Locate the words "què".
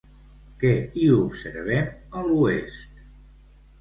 0.61-0.71